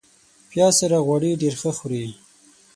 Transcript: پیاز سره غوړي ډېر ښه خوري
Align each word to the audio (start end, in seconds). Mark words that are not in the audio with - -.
پیاز 0.49 0.73
سره 0.79 0.97
غوړي 1.07 1.31
ډېر 1.41 1.53
ښه 1.61 1.71
خوري 1.77 2.05